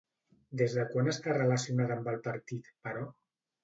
[0.61, 3.09] Des de quan està relacionada amb el partit, però?